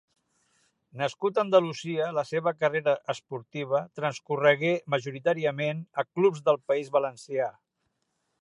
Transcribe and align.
Nascut 1.01 1.35
a 1.37 1.43
Andalusia, 1.47 2.07
la 2.19 2.23
seva 2.29 2.53
carrera 2.63 2.95
esportiva 3.15 3.83
transcorregué 4.01 4.75
majoritàriament 4.97 5.87
a 6.05 6.09
clubs 6.13 6.45
del 6.49 6.63
País 6.73 6.95
Valencià. 7.01 7.53